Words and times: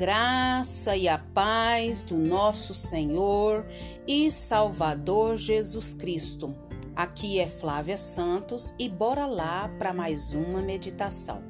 graça 0.00 0.96
e 0.96 1.06
a 1.06 1.18
paz 1.18 2.00
do 2.00 2.16
nosso 2.16 2.72
Senhor 2.72 3.66
e 4.08 4.30
Salvador 4.30 5.36
Jesus 5.36 5.92
Cristo. 5.92 6.56
Aqui 6.96 7.38
é 7.38 7.46
Flávia 7.46 7.98
Santos 7.98 8.74
e 8.78 8.88
bora 8.88 9.26
lá 9.26 9.68
para 9.78 9.92
mais 9.92 10.32
uma 10.32 10.62
meditação. 10.62 11.44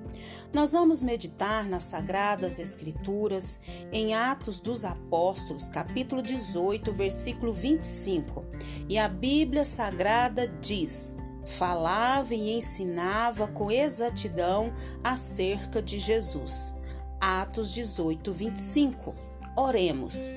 Nós 0.53 0.73
vamos 0.73 1.01
meditar 1.01 1.65
nas 1.65 1.85
Sagradas 1.85 2.59
Escrituras 2.59 3.61
em 3.93 4.17
Atos 4.17 4.61
dos 4.61 4.85
Apóstolos, 4.85 5.69
capítulo 5.69 6.21
18, 6.21 6.93
versículo 6.93 7.53
25. 7.53 8.45
E 8.89 8.99
a 8.99 9.07
Bíblia 9.07 9.65
Sagrada 9.65 10.49
diz: 10.61 11.15
Falava 11.47 12.35
e 12.35 12.57
ensinava 12.57 13.47
com 13.47 13.71
exatidão 13.71 14.75
acerca 15.05 15.81
de 15.81 16.01
Jesus 16.01 16.80
Atos 17.21 17.75
18, 17.75 18.33
25. 18.33 19.15
Oremos. 19.55 20.31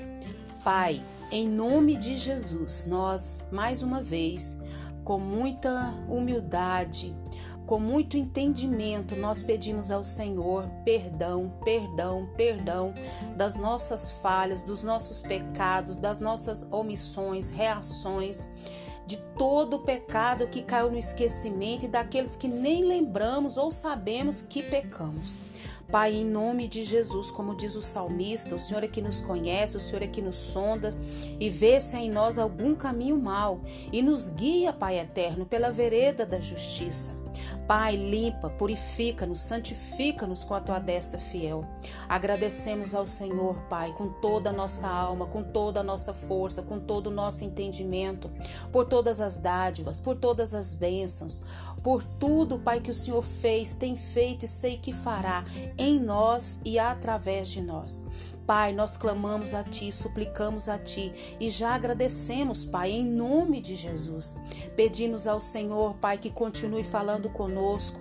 Pai, 0.66 1.02
em 1.32 1.48
nome 1.48 1.96
de 1.96 2.14
Jesus, 2.14 2.86
nós, 2.86 3.40
mais 3.50 3.82
uma 3.82 4.02
vez, 4.02 4.58
com 5.04 5.18
muita 5.18 5.94
humildade, 6.10 7.16
com 7.66 7.80
muito 7.80 8.18
entendimento, 8.18 9.16
nós 9.16 9.42
pedimos 9.42 9.92
ao 9.92 10.04
Senhor 10.04 10.70
perdão, 10.84 11.54
perdão, 11.64 12.30
perdão 12.36 12.94
das 13.38 13.56
nossas 13.56 14.12
falhas, 14.22 14.64
dos 14.64 14.84
nossos 14.84 15.22
pecados, 15.22 15.96
das 15.96 16.20
nossas 16.20 16.68
omissões, 16.70 17.52
reações, 17.52 18.50
de 19.06 19.18
todo 19.38 19.78
o 19.78 19.80
pecado 19.80 20.48
que 20.48 20.62
caiu 20.62 20.92
no 20.92 20.98
esquecimento 20.98 21.86
e 21.86 21.88
daqueles 21.88 22.36
que 22.36 22.48
nem 22.48 22.84
lembramos 22.86 23.56
ou 23.56 23.72
sabemos 23.72 24.42
que 24.42 24.62
pecamos. 24.64 25.38
Pai, 25.94 26.16
em 26.16 26.26
nome 26.26 26.68
de 26.68 26.82
Jesus, 26.82 27.30
como 27.30 27.54
diz 27.54 27.76
o 27.76 27.82
salmista, 27.84 28.56
o 28.56 28.60
Senhor 28.60 28.84
é 28.84 28.88
que 28.88 29.00
nos 29.00 29.22
conhece, 29.22 29.78
o 29.78 29.80
Senhor 29.80 30.02
é 30.02 30.08
que 30.08 30.24
nos 30.24 30.36
sonda 30.36 30.90
e 31.40 31.52
vê 31.52 31.80
se 31.80 31.96
há 31.96 32.00
em 32.00 32.10
nós 32.10 32.40
algum 32.40 32.74
caminho 32.74 33.16
mau 33.16 33.62
e 33.92 34.02
nos 34.02 34.28
guia, 34.28 34.74
Pai 34.74 34.98
eterno, 34.98 35.46
pela 35.46 35.72
vereda 35.72 36.26
da 36.26 36.40
justiça. 36.40 37.23
Pai, 37.68 37.96
limpa, 37.96 38.50
purifica-nos, 38.50 39.40
santifica-nos 39.40 40.44
com 40.44 40.54
a 40.54 40.60
tua 40.60 40.80
destra 40.80 41.20
fiel. 41.20 41.66
Agradecemos 42.10 42.94
ao 42.94 43.08
Senhor, 43.08 43.62
Pai, 43.70 43.94
com 43.94 44.10
toda 44.10 44.50
a 44.50 44.54
nossa 44.54 44.88
alma, 44.88 45.26
com 45.26 45.42
toda 45.42 45.80
a 45.80 45.84
nossa 45.84 46.14
força, 46.14 46.62
com 46.62 46.80
todo 46.80 47.08
o 47.08 47.12
nosso 47.12 47.44
entendimento, 47.44 48.30
por 48.72 48.86
todas 48.86 49.22
as 49.22 49.38
dádivas, 49.38 50.00
por 50.00 50.16
todas 50.16 50.54
as 50.54 50.76
bênçãos, 50.76 51.42
por 51.82 52.04
tudo, 52.04 52.60
Pai, 52.60 52.82
que 52.82 52.92
o 52.92 52.94
Senhor 52.94 53.22
fez, 53.22 53.74
tem 53.74 53.96
feito 53.96 54.46
e 54.46 54.48
sei 54.48 54.78
que 54.78 54.92
fará 54.92 55.44
em 55.78 56.00
nós 56.00 56.60
e 56.66 56.78
através 56.78 57.50
de 57.50 57.62
nós. 57.62 58.33
Pai, 58.46 58.74
nós 58.74 58.98
clamamos 58.98 59.54
a 59.54 59.64
Ti, 59.64 59.92
suplicamos 59.92 60.68
a 60.68 60.78
Ti 60.78 61.38
e 61.40 61.50
já 61.50 61.76
agradecemos, 61.76 62.66
Pai, 62.66 62.92
em 62.92 63.06
nome 63.06 63.62
de 63.62 63.76
Jesus. 63.76 64.36
Pedimos 64.76 65.28
ao 65.28 65.40
Senhor, 65.40 65.96
Pai, 65.96 66.18
que 66.18 66.30
continue 66.30 66.84
falando 66.84 67.30
conosco 67.30 68.00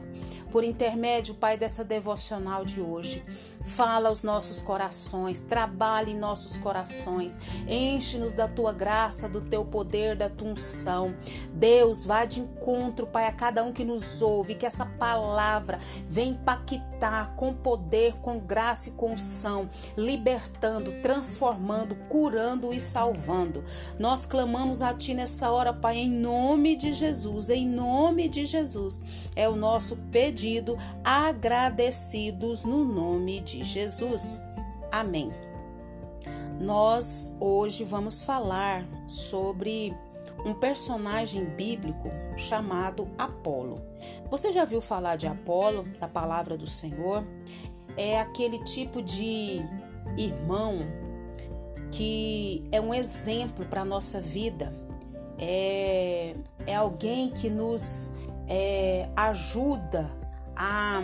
por 0.53 0.63
intermédio, 0.63 1.35
Pai, 1.35 1.57
dessa 1.57 1.83
devocional 1.83 2.63
de 2.63 2.81
hoje. 2.83 3.25
Fala 3.63 4.11
aos 4.11 4.23
nossos 4.23 4.61
corações, 4.61 5.43
trabalhe 5.43 6.13
em 6.13 6.19
nossos 6.19 6.59
corações, 6.59 7.41
enche-nos 7.67 8.35
da 8.35 8.47
tua 8.47 8.71
graça, 8.71 9.29
do 9.29 9.41
teu 9.41 9.65
poder, 9.65 10.15
da 10.15 10.29
tua 10.29 10.49
unção. 10.49 11.15
Deus, 11.55 12.05
vá 12.05 12.27
de 12.27 12.41
encontro, 12.41 13.07
Pai, 13.07 13.27
a 13.27 13.33
cada 13.33 13.65
um 13.65 13.73
que 13.73 13.83
nos 13.83 14.21
ouve, 14.21 14.55
que 14.55 14.67
essa 14.67 14.85
palavra 14.85 15.79
venha 16.07 16.33
impactar 16.33 17.35
com 17.35 17.55
poder, 17.55 18.15
com 18.21 18.39
graça 18.39 18.91
e 18.91 18.93
com 18.93 19.13
unção, 19.13 19.69
libertando, 19.97 20.93
transformando, 21.01 21.97
curando 22.09 22.75
e 22.75 22.81
salvando. 22.81 23.65
Nós 23.99 24.27
clamamos 24.27 24.83
a 24.83 24.93
Ti 24.93 25.15
nessa 25.15 25.51
hora, 25.51 25.73
Pai, 25.73 25.97
em 25.97 26.11
nome 26.11 26.77
de 26.77 26.93
Jesus, 26.93 27.49
em 27.49 27.67
nome 27.67 28.29
de 28.29 28.45
Jesus. 28.45 29.31
É 29.35 29.49
o 29.49 29.57
nosso 29.57 29.97
pedido 30.11 30.42
pedido, 30.43 30.77
agradecidos 31.05 32.65
no 32.65 32.85
nome 32.85 33.41
de 33.43 33.65
Jesus. 33.65 34.43
Amém. 34.91 35.33
Nós 36.61 37.37
hoje 37.39 37.85
vamos 37.85 38.25
falar 38.25 38.85
sobre 39.07 39.97
um 40.45 40.53
personagem 40.53 41.45
bíblico 41.45 42.11
chamado 42.37 43.09
Apolo. 43.17 43.81
Você 44.29 44.53
já 44.53 44.65
viu 44.65 44.81
falar 44.81 45.15
de 45.15 45.29
Apolo, 45.29 45.85
da 46.01 46.09
palavra 46.09 46.57
do 46.57 46.67
Senhor? 46.67 47.25
É 47.97 48.19
aquele 48.19 48.59
tipo 48.65 49.01
de 49.01 49.61
irmão 50.17 50.79
que 51.93 52.65
é 52.73 52.81
um 52.81 52.93
exemplo 52.93 53.65
para 53.67 53.83
a 53.83 53.85
nossa 53.85 54.21
vida. 54.21 54.73
É, 55.39 56.35
é 56.67 56.75
alguém 56.75 57.31
que 57.31 57.49
nos 57.49 58.13
é, 58.49 59.09
ajuda 59.15 60.21
a 60.57 61.01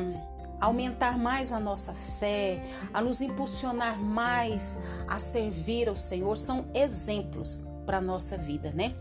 aumentar 0.60 1.18
mais 1.18 1.52
a 1.52 1.60
nossa 1.60 1.92
fé, 1.92 2.62
a 2.92 3.00
nos 3.00 3.20
impulsionar 3.20 3.98
mais 3.98 4.78
a 5.06 5.18
servir 5.18 5.88
ao 5.88 5.96
Senhor, 5.96 6.36
são 6.36 6.66
exemplos 6.74 7.64
para 7.86 7.98
a 7.98 8.02
nossa 8.02 8.36
vida, 8.36 8.72
né? 8.72 8.94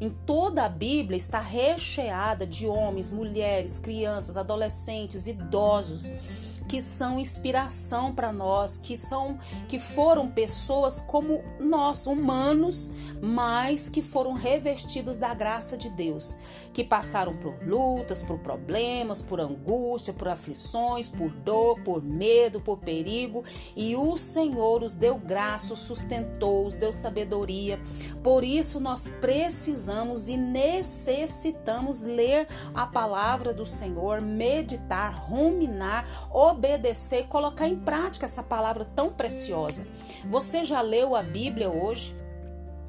Em 0.00 0.10
toda 0.10 0.64
a 0.64 0.68
Bíblia 0.68 1.16
está 1.16 1.40
recheada 1.40 2.46
de 2.46 2.66
homens, 2.66 3.10
mulheres, 3.10 3.78
crianças, 3.78 4.36
adolescentes, 4.36 5.26
idosos 5.26 6.48
que 6.68 6.82
são 6.82 7.18
inspiração 7.18 8.14
para 8.14 8.30
nós, 8.30 8.76
que 8.76 8.96
são 8.96 9.38
que 9.66 9.78
foram 9.78 10.28
pessoas 10.28 11.00
como 11.00 11.42
nós, 11.58 12.06
humanos, 12.06 12.90
mas 13.22 13.88
que 13.88 14.02
foram 14.02 14.34
revestidos 14.34 15.16
da 15.16 15.32
graça 15.32 15.78
de 15.78 15.88
Deus, 15.88 16.36
que 16.72 16.84
passaram 16.84 17.34
por 17.38 17.66
lutas, 17.66 18.22
por 18.22 18.38
problemas, 18.40 19.22
por 19.22 19.40
angústia, 19.40 20.12
por 20.12 20.28
aflições, 20.28 21.08
por 21.08 21.30
dor, 21.30 21.80
por 21.82 22.02
medo, 22.04 22.60
por 22.60 22.78
perigo, 22.78 23.42
e 23.74 23.96
o 23.96 24.16
Senhor 24.16 24.82
os 24.82 24.94
deu 24.94 25.16
graça, 25.16 25.72
os 25.72 25.80
sustentou, 25.80 26.66
os 26.66 26.76
deu 26.76 26.92
sabedoria. 26.92 27.80
Por 28.22 28.44
isso 28.44 28.78
nós 28.78 29.08
precisamos 29.08 29.87
e 30.28 30.36
necessitamos 30.36 32.02
ler 32.02 32.46
a 32.74 32.86
palavra 32.86 33.54
do 33.54 33.64
Senhor, 33.64 34.20
meditar, 34.20 35.14
ruminar, 35.14 36.06
obedecer, 36.30 37.26
colocar 37.26 37.66
em 37.66 37.76
prática 37.76 38.26
essa 38.26 38.42
palavra 38.42 38.84
tão 38.84 39.10
preciosa. 39.10 39.86
Você 40.28 40.64
já 40.64 40.82
leu 40.82 41.16
a 41.16 41.22
Bíblia 41.22 41.70
hoje? 41.70 42.14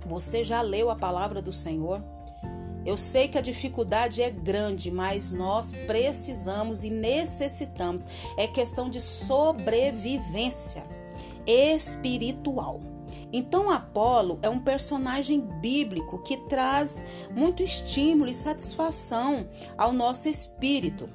Você 0.06 0.44
já 0.44 0.62
leu 0.62 0.90
a 0.90 0.96
palavra 0.96 1.42
do 1.42 1.54
Senhor? 1.54 2.04
Eu 2.86 2.98
sei 2.98 3.28
que 3.28 3.38
a 3.38 3.42
dificuldade 3.42 4.22
é 4.22 4.30
grande, 4.30 4.92
mas 4.92 5.32
nós 5.32 5.72
precisamos 5.88 6.84
e 6.84 6.90
necessitamos. 6.90 8.08
É 8.36 8.48
questão 8.48 8.90
de 8.90 9.00
sobrevivência 9.00 10.84
espiritual. 11.46 12.82
Então, 13.32 13.70
Apolo 13.70 14.40
é 14.42 14.50
um 14.50 14.60
personagem 14.60 15.40
bíblico 15.40 16.18
que 16.20 16.36
traz 16.36 17.06
muito 17.32 17.62
estímulo 17.62 18.30
e 18.30 18.34
satisfação 18.34 19.48
ao 19.78 19.94
nosso 19.94 20.28
espírito. 20.28 21.08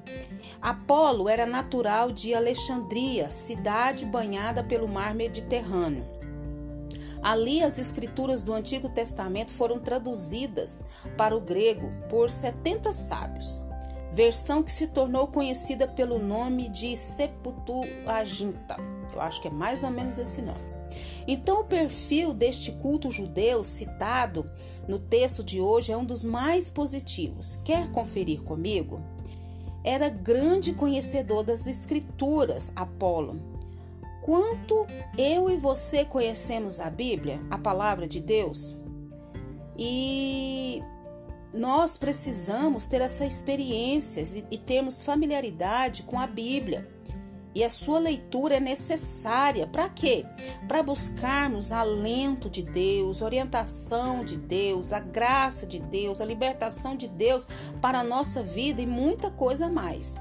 Apolo 0.63 1.29
era 1.29 1.45
natural 1.45 2.13
de 2.13 2.33
Alexandria, 2.33 3.31
cidade 3.31 4.05
banhada 4.05 4.63
pelo 4.63 4.87
mar 4.87 5.15
Mediterrâneo. 5.15 6.07
Ali, 7.21 7.63
as 7.63 7.79
escrituras 7.79 8.43
do 8.43 8.53
Antigo 8.53 8.89
Testamento 8.89 9.53
foram 9.53 9.81
traduzidas 9.81 10.85
para 11.17 11.35
o 11.35 11.41
grego 11.41 11.91
por 12.09 12.31
70 12.31 12.93
sábios, 12.93 13.63
versão 14.13 14.63
que 14.63 14.71
se 14.71 14.89
tornou 14.89 15.27
conhecida 15.27 15.89
pelo 15.89 16.19
nome 16.19 16.69
de 16.69 16.95
Septuaginta. 16.97 18.77
Eu 19.13 19.21
acho 19.21 19.41
que 19.41 19.49
é 19.49 19.51
mais 19.51 19.83
ou 19.83 19.91
menos 19.91 20.19
esse 20.19 20.43
nome. 20.43 20.74
Então, 21.27 21.61
o 21.61 21.65
perfil 21.65 22.35
deste 22.35 22.73
culto 22.73 23.11
judeu 23.11 23.65
citado 23.65 24.51
no 24.87 24.99
texto 24.99 25.43
de 25.43 25.61
hoje 25.61 25.93
é 25.93 25.97
um 25.97 26.05
dos 26.05 26.23
mais 26.23 26.69
positivos. 26.69 27.57
Quer 27.65 27.91
conferir 27.91 28.43
comigo? 28.43 29.01
Era 29.83 30.09
grande 30.09 30.73
conhecedor 30.73 31.43
das 31.43 31.67
Escrituras, 31.67 32.73
Apolo. 32.77 33.39
Quanto 34.23 34.87
eu 35.19 35.51
e 35.51 35.57
você 35.57 36.05
conhecemos 36.05 36.81
a 36.81 36.89
Bíblia, 36.89 37.41
a 37.51 37.59
palavra 37.59 38.07
de 38.07 38.21
Deus? 38.21 38.77
E 39.77 40.83
nós 41.53 41.97
precisamos 41.97 42.87
ter 42.87 43.01
essa 43.01 43.27
experiência 43.27 44.25
e 44.51 44.57
termos 44.57 45.03
familiaridade 45.03 46.03
com 46.03 46.19
a 46.19 46.27
Bíblia. 46.27 46.89
E 47.55 47.63
a 47.63 47.69
sua 47.69 47.99
leitura 47.99 48.57
é 48.57 48.61
necessária 48.61 49.67
para 49.67 49.89
quê? 49.89 50.27
Para 50.67 50.83
buscarmos 50.83 51.71
alento 51.71 52.51
de 52.51 52.63
Deus, 52.63 53.23
orientação 53.23 54.25
de 54.25 54.37
Deus, 54.37 54.93
a 54.93 54.99
graça 54.99 55.67
de 55.67 55.79
Deus, 55.79 56.21
a 56.21 56.25
libertação 56.25 56.97
de 56.97 57.07
Deus 57.07 57.47
para 57.81 58.01
a 58.01 58.05
nossa 58.05 58.43
vida 58.43 58.83
e 58.83 58.87
muita 58.87 59.31
coisa 59.31 59.69
mais. 59.69 60.21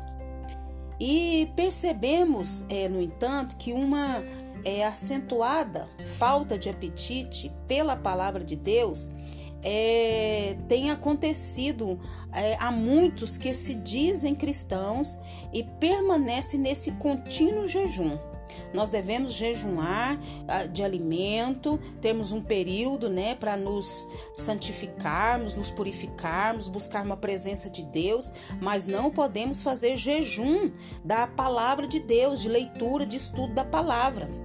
E 0.99 1.51
percebemos, 1.55 2.65
é, 2.69 2.87
no 2.87 3.01
entanto, 3.01 3.57
que 3.57 3.73
uma 3.73 4.23
é, 4.63 4.85
acentuada 4.85 5.89
falta 6.17 6.57
de 6.57 6.69
apetite 6.69 7.51
pela 7.67 7.95
palavra 7.95 8.43
de 8.43 8.55
Deus 8.55 9.11
é, 9.63 10.55
tem 10.67 10.91
acontecido 10.91 11.99
é, 12.33 12.55
a 12.59 12.71
muitos 12.71 13.37
que 13.37 13.53
se 13.53 13.75
dizem 13.75 14.35
cristãos 14.35 15.17
e 15.53 15.63
permanecem 15.63 16.59
nesse 16.59 16.91
contínuo 16.93 17.67
jejum. 17.67 18.17
Nós 18.73 18.89
devemos 18.89 19.33
jejuar 19.33 20.19
ah, 20.47 20.65
de 20.65 20.83
alimento, 20.83 21.79
temos 22.01 22.31
um 22.31 22.41
período, 22.41 23.09
né, 23.09 23.35
para 23.35 23.55
nos 23.55 24.07
santificarmos, 24.33 25.55
nos 25.55 25.69
purificarmos, 25.69 26.67
buscar 26.67 27.05
uma 27.05 27.17
presença 27.17 27.69
de 27.69 27.83
Deus, 27.83 28.33
mas 28.61 28.85
não 28.85 29.11
podemos 29.11 29.61
fazer 29.61 29.95
jejum 29.95 30.71
da 31.03 31.27
palavra 31.27 31.87
de 31.87 31.99
Deus, 31.99 32.41
de 32.41 32.49
leitura, 32.49 33.05
de 33.05 33.17
estudo 33.17 33.53
da 33.53 33.63
palavra. 33.63 34.42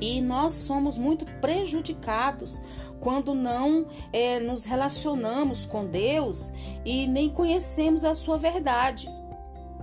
E 0.00 0.20
nós 0.20 0.52
somos 0.52 0.96
muito 0.96 1.24
prejudicados 1.40 2.60
quando 3.00 3.34
não 3.34 3.86
é, 4.12 4.38
nos 4.38 4.64
relacionamos 4.64 5.66
com 5.66 5.86
Deus 5.86 6.52
e 6.84 7.06
nem 7.06 7.28
conhecemos 7.28 8.04
a 8.04 8.14
sua 8.14 8.38
verdade. 8.38 9.08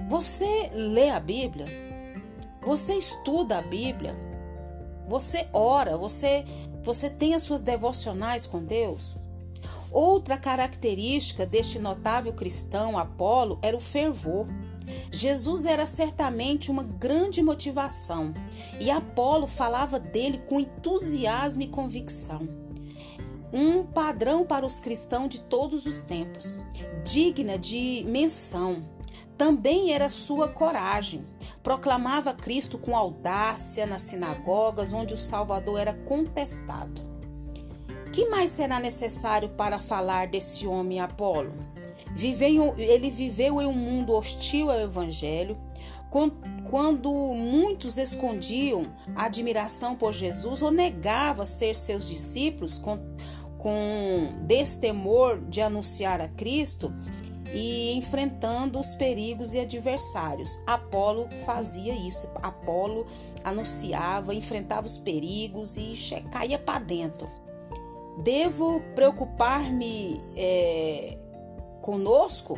Você 0.07 0.69
lê 0.73 1.09
a 1.09 1.19
Bíblia? 1.19 1.65
Você 2.61 2.95
estuda 2.95 3.57
a 3.57 3.61
Bíblia? 3.61 4.15
Você 5.07 5.47
ora? 5.53 5.97
Você, 5.97 6.45
você 6.81 7.09
tem 7.09 7.35
as 7.35 7.43
suas 7.43 7.61
devocionais 7.61 8.45
com 8.45 8.63
Deus? 8.63 9.15
Outra 9.91 10.37
característica 10.37 11.45
deste 11.45 11.79
notável 11.79 12.33
cristão 12.33 12.97
Apolo 12.97 13.59
era 13.61 13.77
o 13.77 13.79
fervor. 13.79 14.47
Jesus 15.11 15.65
era 15.65 15.85
certamente 15.85 16.69
uma 16.69 16.83
grande 16.83 17.41
motivação 17.41 18.33
e 18.79 18.91
Apolo 18.91 19.47
falava 19.47 19.99
dele 19.99 20.41
com 20.45 20.59
entusiasmo 20.59 21.61
e 21.61 21.67
convicção. 21.67 22.47
Um 23.53 23.85
padrão 23.85 24.45
para 24.45 24.65
os 24.65 24.79
cristãos 24.79 25.29
de 25.29 25.39
todos 25.39 25.85
os 25.85 26.03
tempos, 26.03 26.59
digna 27.03 27.57
de 27.57 28.03
menção. 28.07 28.83
Também 29.37 29.93
era 29.93 30.09
sua 30.09 30.47
coragem. 30.49 31.23
Proclamava 31.63 32.33
Cristo 32.33 32.77
com 32.77 32.95
audácia 32.95 33.85
nas 33.85 34.01
sinagogas 34.03 34.93
onde 34.93 35.13
o 35.13 35.17
Salvador 35.17 35.79
era 35.79 35.93
contestado. 35.93 37.01
Que 38.11 38.29
mais 38.29 38.51
será 38.51 38.79
necessário 38.79 39.49
para 39.49 39.79
falar 39.79 40.27
desse 40.27 40.67
homem 40.67 40.99
Apolo? 40.99 41.51
Viveu, 42.15 42.73
ele 42.77 43.11
viveu 43.11 43.61
em 43.61 43.65
um 43.65 43.73
mundo 43.73 44.13
hostil 44.13 44.71
ao 44.71 44.79
Evangelho, 44.79 45.57
quando 46.69 47.11
muitos 47.11 47.97
escondiam 47.97 48.87
a 49.13 49.25
admiração 49.25 49.97
por 49.97 50.13
Jesus 50.13 50.61
ou 50.61 50.71
negavam 50.71 51.45
ser 51.45 51.75
seus 51.75 52.07
discípulos 52.07 52.77
com, 52.77 52.97
com 53.57 54.29
destemor 54.43 55.41
de 55.49 55.59
anunciar 55.61 56.21
a 56.21 56.29
Cristo 56.29 56.93
e 57.53 57.97
enfrentando 57.97 58.79
os 58.79 58.95
perigos 58.95 59.53
e 59.53 59.59
adversários. 59.59 60.57
Apolo 60.65 61.27
fazia 61.45 61.93
isso. 61.93 62.31
Apolo 62.41 63.05
anunciava, 63.43 64.33
enfrentava 64.33 64.87
os 64.87 64.97
perigos 64.97 65.75
e 65.75 65.93
caía 66.31 66.57
para 66.57 66.79
dentro. 66.79 67.29
Devo 68.23 68.79
preocupar-me 68.95 70.21
é, 70.37 71.17
conosco? 71.85 72.57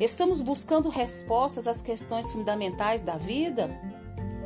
Estamos 0.00 0.40
buscando 0.40 0.88
respostas 0.88 1.66
às 1.66 1.82
questões 1.82 2.30
fundamentais 2.30 3.02
da 3.02 3.18
vida? 3.18 3.70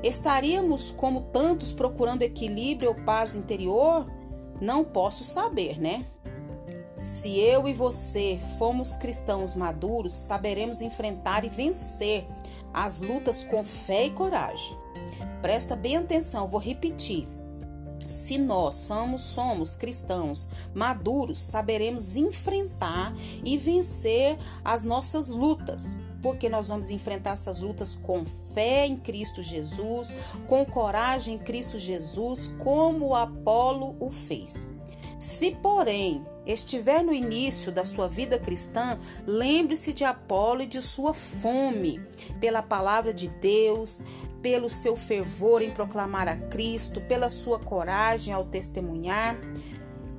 Estaríamos, 0.03 0.91
como 0.91 1.21
tantos, 1.33 1.73
procurando 1.73 2.23
equilíbrio 2.23 2.89
ou 2.89 3.05
paz 3.05 3.37
interior? 3.37 4.11
Não 4.61 4.85
posso 4.85 5.23
saber, 5.23 5.81
né? 5.81 6.05
Se 6.97 7.39
eu 7.39 7.69
e 7.69 7.73
você 7.73 8.41
fomos 8.59 8.97
cristãos 8.97 9.55
maduros, 9.55 10.15
saberemos 10.15 10.83
enfrentar 10.83 11.45
e 11.45 11.49
vencer 11.49 12.27
as 12.75 13.01
lutas 13.01 13.45
com 13.45 13.63
fé 13.63 14.07
e 14.07 14.11
coragem. 14.11 14.77
Presta 15.41 15.77
bem 15.77 15.97
atenção, 15.97 16.49
vou 16.49 16.59
repetir. 16.59 17.29
Se 18.09 18.39
nós 18.39 18.75
somos, 18.75 19.21
somos 19.21 19.75
cristãos 19.75 20.49
maduros, 20.75 21.43
saberemos 21.43 22.17
enfrentar 22.17 23.15
e 23.45 23.59
vencer 23.59 24.39
as 24.65 24.83
nossas 24.83 25.29
lutas, 25.29 25.99
porque 26.23 26.49
nós 26.49 26.69
vamos 26.69 26.89
enfrentar 26.89 27.33
essas 27.33 27.61
lutas 27.61 27.95
com 27.95 28.25
fé 28.25 28.87
em 28.87 28.97
Cristo 28.97 29.43
Jesus, 29.43 30.15
com 30.47 30.65
coragem 30.65 31.35
em 31.35 31.39
Cristo 31.39 31.79
Jesus, 31.79 32.51
como 32.59 33.15
Apolo 33.15 33.95
o 34.01 34.11
fez. 34.11 34.67
Se, 35.19 35.51
porém, 35.51 36.25
estiver 36.47 37.03
no 37.03 37.13
início 37.13 37.73
da 37.73 37.85
sua 37.85 38.09
vida 38.09 38.39
cristã, 38.39 38.97
lembre-se 39.27 39.93
de 39.93 40.05
Apolo 40.05 40.63
e 40.63 40.67
de 40.67 40.81
sua 40.81 41.13
fome 41.13 42.01
pela 42.41 42.63
palavra 42.63 43.13
de 43.13 43.27
Deus, 43.27 44.05
pelo 44.43 44.71
seu 44.71 44.97
fervor 44.97 45.63
em 45.63 45.71
proclamar 45.71 46.29
a 46.29 46.37
Cristo, 46.37 47.01
pela 47.01 47.29
sua 47.29 47.59
coragem 47.59 48.33
ao 48.33 48.45
testemunhar. 48.45 49.37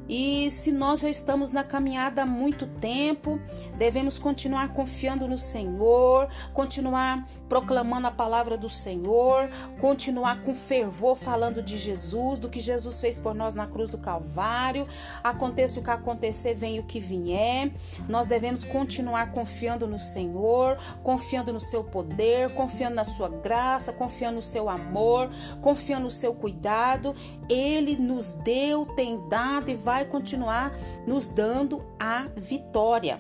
E 0.10 0.50
se 0.50 0.72
nós 0.72 1.02
já 1.02 1.10
estamos 1.10 1.52
na 1.52 1.64
caminhada 1.64 2.24
há 2.24 2.26
muito 2.26 2.66
tempo, 2.66 3.40
devemos 3.78 4.18
continuar 4.18 4.74
confiando 4.74 5.28
no 5.28 5.38
Senhor, 5.38 6.28
continuar 6.52 7.28
proclamando 7.50 8.08
a 8.08 8.12
palavra 8.12 8.56
do 8.56 8.70
Senhor, 8.70 9.50
continuar 9.82 10.44
com 10.44 10.54
fervor 10.56 11.18
falando 11.18 11.62
de 11.62 11.78
Jesus, 11.78 12.38
do 12.38 12.48
que 12.48 12.60
Jesus 12.60 13.02
fez 13.02 13.18
por 13.18 13.34
nós 13.34 13.56
na 13.56 13.66
cruz 13.66 13.90
do 13.90 13.98
Calvário. 13.98 14.88
Aconteça 15.24 15.80
o 15.80 15.84
que 15.84 15.90
acontecer, 15.90 16.54
venha 16.54 16.80
o 16.80 16.86
que 16.86 17.00
vier. 17.00 17.72
Nós 18.08 18.28
devemos 18.28 18.64
continuar 18.64 19.32
confiando 19.32 19.88
no 19.88 19.98
Senhor, 19.98 20.78
confiando 21.04 21.52
no 21.52 21.60
seu 21.60 21.84
poder, 21.84 22.54
confiando 22.54 22.96
na 22.96 23.04
sua 23.04 23.28
graça, 23.28 23.92
confiando 23.92 24.36
no 24.36 24.42
seu 24.42 24.70
amor, 24.70 25.30
confiando 25.62 26.04
no 26.04 26.12
seu 26.12 26.34
cuidado. 26.34 27.16
Ele 27.50 27.96
nos 27.96 28.34
deu, 28.34 28.86
tem 28.86 29.28
dado 29.28 29.72
e 29.72 29.76
vai 29.76 30.06
continuar 30.06 30.72
nos 31.08 31.30
dando 31.30 31.84
a 32.00 32.28
vitória. 32.36 33.20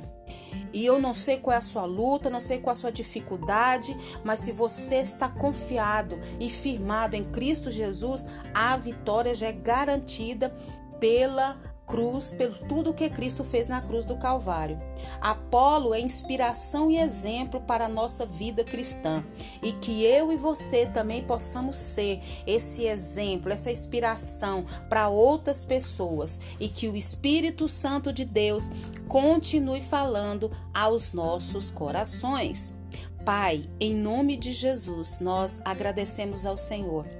E 0.73 0.85
eu 0.85 0.99
não 0.99 1.13
sei 1.13 1.37
qual 1.37 1.53
é 1.53 1.57
a 1.57 1.61
sua 1.61 1.85
luta, 1.85 2.29
não 2.29 2.39
sei 2.39 2.59
qual 2.59 2.73
é 2.73 2.77
a 2.77 2.81
sua 2.81 2.91
dificuldade, 2.91 3.95
mas 4.23 4.39
se 4.39 4.51
você 4.51 4.97
está 4.97 5.27
confiado 5.27 6.19
e 6.39 6.49
firmado 6.49 7.15
em 7.15 7.23
Cristo 7.23 7.71
Jesus, 7.71 8.27
a 8.53 8.77
vitória 8.77 9.33
já 9.33 9.47
é 9.47 9.53
garantida 9.53 10.53
pela 10.99 11.57
cruz, 11.89 12.29
pelo 12.29 12.53
tudo 12.53 12.93
que 12.93 13.09
Cristo 13.09 13.43
fez 13.43 13.67
na 13.67 13.81
cruz 13.81 14.05
do 14.05 14.15
Calvário. 14.15 14.79
Apolo 15.19 15.93
é 15.93 15.99
inspiração 15.99 16.91
e 16.91 16.97
exemplo 16.97 17.59
para 17.59 17.85
a 17.85 17.89
nossa 17.89 18.25
vida 18.25 18.63
cristã 18.63 19.23
e 19.61 19.71
que 19.73 20.05
eu 20.05 20.31
e 20.31 20.37
você 20.37 20.85
também 20.85 21.23
possamos 21.23 21.75
ser 21.75 22.21
esse 22.45 22.85
exemplo, 22.85 23.51
essa 23.51 23.71
inspiração 23.71 24.63
para 24.87 25.09
outras 25.09 25.63
pessoas 25.63 26.39
e 26.59 26.69
que 26.69 26.87
o 26.87 26.95
Espírito 26.95 27.67
Santo 27.67 28.13
de 28.13 28.23
Deus 28.23 28.69
continue 29.07 29.81
falando 29.81 30.51
aos 30.71 31.11
nossos 31.11 31.71
corações. 31.71 32.77
Pai, 33.25 33.67
em 33.79 33.95
nome 33.95 34.37
de 34.37 34.51
Jesus, 34.51 35.19
nós 35.19 35.59
agradecemos 35.65 36.45
ao 36.45 36.55
Senhor 36.55 37.19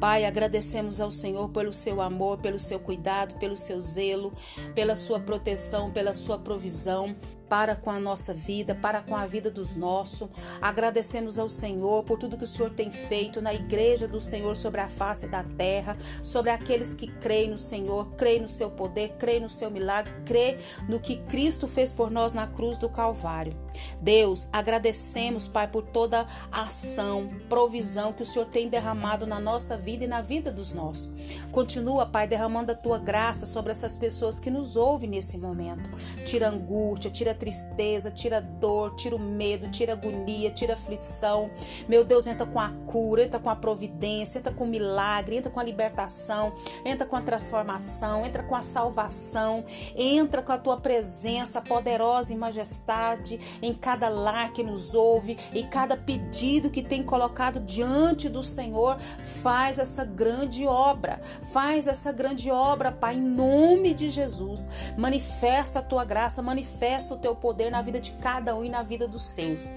Pai, 0.00 0.24
agradecemos 0.24 0.98
ao 0.98 1.10
Senhor 1.10 1.50
pelo 1.50 1.74
seu 1.74 2.00
amor, 2.00 2.38
pelo 2.38 2.58
seu 2.58 2.80
cuidado, 2.80 3.34
pelo 3.34 3.54
seu 3.54 3.78
zelo, 3.82 4.32
pela 4.74 4.96
sua 4.96 5.20
proteção, 5.20 5.90
pela 5.90 6.14
sua 6.14 6.38
provisão 6.38 7.14
para 7.50 7.74
com 7.74 7.90
a 7.90 7.98
nossa 7.98 8.32
vida, 8.32 8.76
para 8.76 9.02
com 9.02 9.16
a 9.16 9.26
vida 9.26 9.50
dos 9.50 9.74
nossos. 9.74 10.30
Agradecemos 10.62 11.36
ao 11.36 11.48
Senhor 11.48 12.04
por 12.04 12.16
tudo 12.16 12.36
que 12.36 12.44
o 12.44 12.46
Senhor 12.46 12.70
tem 12.70 12.92
feito 12.92 13.42
na 13.42 13.52
igreja 13.52 14.06
do 14.06 14.20
Senhor 14.20 14.56
sobre 14.56 14.80
a 14.80 14.88
face 14.88 15.26
da 15.26 15.42
terra, 15.42 15.96
sobre 16.22 16.52
aqueles 16.52 16.94
que 16.94 17.08
creem 17.08 17.50
no 17.50 17.58
Senhor, 17.58 18.12
creem 18.12 18.42
no 18.42 18.48
seu 18.48 18.70
poder, 18.70 19.16
creem 19.18 19.40
no 19.40 19.48
seu 19.48 19.68
milagre, 19.68 20.14
creem 20.24 20.58
no 20.88 21.00
que 21.00 21.16
Cristo 21.16 21.66
fez 21.66 21.92
por 21.92 22.08
nós 22.08 22.32
na 22.32 22.46
cruz 22.46 22.78
do 22.78 22.88
Calvário. 22.88 23.56
Deus, 24.00 24.48
agradecemos, 24.52 25.48
Pai, 25.48 25.66
por 25.66 25.82
toda 25.82 26.26
a 26.52 26.62
ação, 26.62 27.28
provisão 27.48 28.12
que 28.12 28.22
o 28.22 28.26
Senhor 28.26 28.46
tem 28.46 28.68
derramado 28.68 29.26
na 29.26 29.40
nossa 29.40 29.76
vida 29.76 30.04
e 30.04 30.08
na 30.08 30.22
vida 30.22 30.52
dos 30.52 30.70
nossos. 30.70 31.10
Continua, 31.50 32.06
Pai, 32.06 32.28
derramando 32.28 32.70
a 32.70 32.76
tua 32.76 32.98
graça 32.98 33.44
sobre 33.44 33.72
essas 33.72 33.96
pessoas 33.96 34.38
que 34.38 34.50
nos 34.50 34.76
ouvem 34.76 35.10
nesse 35.10 35.36
momento. 35.36 35.90
Tira 36.24 36.48
angústia, 36.48 37.10
tira 37.10 37.34
tristeza, 37.40 38.10
tira 38.10 38.38
dor, 38.38 38.94
tira 38.94 39.16
o 39.16 39.18
medo, 39.18 39.68
tira 39.70 39.94
agonia, 39.94 40.50
tira 40.50 40.74
aflição. 40.74 41.50
Meu 41.88 42.04
Deus, 42.04 42.26
entra 42.26 42.46
com 42.46 42.60
a 42.60 42.68
cura, 42.86 43.24
entra 43.24 43.40
com 43.40 43.48
a 43.48 43.56
providência, 43.56 44.38
entra 44.38 44.52
com 44.52 44.64
o 44.64 44.66
milagre, 44.66 45.36
entra 45.36 45.50
com 45.50 45.58
a 45.58 45.62
libertação, 45.64 46.52
entra 46.84 47.06
com 47.06 47.16
a 47.16 47.22
transformação, 47.22 48.26
entra 48.26 48.42
com 48.42 48.54
a 48.54 48.60
salvação, 48.60 49.64
entra 49.96 50.42
com 50.42 50.52
a 50.52 50.58
tua 50.58 50.76
presença 50.76 51.62
poderosa 51.62 52.34
e 52.34 52.36
majestade 52.36 53.58
em 53.62 53.74
cada 53.74 54.10
lar 54.10 54.52
que 54.52 54.62
nos 54.62 54.94
ouve, 54.94 55.38
e 55.54 55.62
cada 55.62 55.96
pedido 55.96 56.68
que 56.68 56.82
tem 56.82 57.02
colocado 57.02 57.58
diante 57.60 58.28
do 58.28 58.42
Senhor. 58.42 58.98
Faz 58.98 59.78
essa 59.78 60.04
grande 60.04 60.66
obra, 60.66 61.18
faz 61.52 61.86
essa 61.86 62.12
grande 62.12 62.50
obra, 62.50 62.92
Pai, 62.92 63.14
em 63.14 63.22
nome 63.22 63.94
de 63.94 64.10
Jesus. 64.10 64.68
Manifesta 64.98 65.78
a 65.78 65.82
tua 65.82 66.04
graça, 66.04 66.42
manifesta 66.42 67.14
o 67.14 67.18
teu 67.18 67.29
poder 67.36 67.70
na 67.70 67.82
vida 67.82 68.00
de 68.00 68.12
cada 68.12 68.56
um 68.56 68.64
e 68.64 68.68
na 68.68 68.82
vida 68.82 69.06
dos 69.06 69.22
seus. 69.22 69.70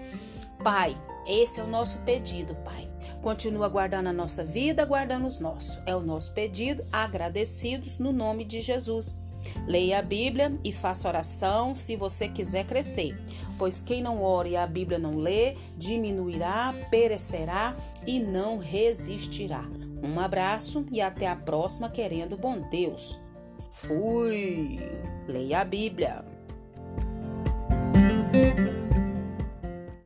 Pai, 0.63 0.95
esse 1.27 1.59
é 1.59 1.63
o 1.63 1.67
nosso 1.67 1.99
pedido, 1.99 2.55
Pai. 2.55 2.89
Continua 3.21 3.67
guardando 3.69 4.07
a 4.07 4.13
nossa 4.13 4.43
vida, 4.43 4.85
guardando 4.85 5.27
os 5.27 5.39
nossos. 5.39 5.79
É 5.85 5.95
o 5.95 6.01
nosso 6.01 6.33
pedido, 6.33 6.83
agradecidos 6.91 7.99
no 7.99 8.11
nome 8.11 8.45
de 8.45 8.61
Jesus. 8.61 9.17
Leia 9.67 9.99
a 9.99 10.01
Bíblia 10.01 10.57
e 10.63 10.71
faça 10.71 11.07
oração 11.07 11.75
se 11.75 11.95
você 11.95 12.27
quiser 12.27 12.65
crescer, 12.65 13.17
pois 13.57 13.81
quem 13.81 14.01
não 14.01 14.21
ora 14.21 14.47
e 14.47 14.55
a 14.55 14.65
Bíblia 14.65 14.97
não 14.97 15.17
lê, 15.17 15.55
diminuirá, 15.77 16.73
perecerá 16.89 17.75
e 18.07 18.19
não 18.19 18.57
resistirá. 18.57 19.65
Um 20.03 20.19
abraço 20.19 20.85
e 20.91 21.01
até 21.01 21.27
a 21.27 21.35
próxima, 21.35 21.89
querendo 21.89 22.37
bom 22.37 22.59
Deus. 22.69 23.19
Fui! 23.71 24.79
Leia 25.27 25.61
a 25.61 25.65
Bíblia. 25.65 26.32
Thank 28.33 28.57
you. 28.57 28.72